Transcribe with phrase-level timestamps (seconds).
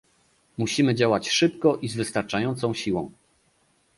[0.57, 3.11] Musimy działać szybko i z wystarczającą siłą